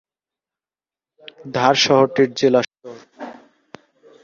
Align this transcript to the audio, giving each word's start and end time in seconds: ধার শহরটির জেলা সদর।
ধার 1.53 1.75
শহরটির 1.83 2.29
জেলা 2.33 2.61
সদর। 2.67 2.97